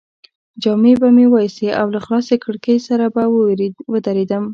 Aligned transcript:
جامې 0.63 0.93
به 1.01 1.07
مې 1.15 1.25
وایستې 1.33 1.69
او 1.79 1.87
له 1.93 1.99
خلاصې 2.05 2.35
کړکۍ 2.43 2.77
سره 2.87 3.05
به 3.13 3.23
ودرېدم. 3.91 4.43